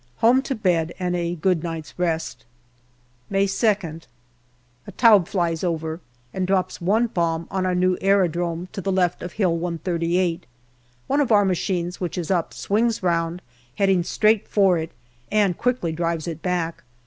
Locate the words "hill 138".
9.33-10.47